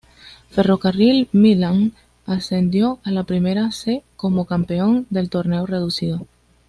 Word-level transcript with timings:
Ferrocarril 0.49 1.29
Midland 1.31 1.91
ascendió 2.25 2.97
a 3.03 3.11
la 3.11 3.23
Primera 3.23 3.71
C 3.71 4.03
como 4.17 4.45
campeón 4.45 5.05
del 5.11 5.29
Torneo 5.29 5.67
Reducido. 5.67 6.25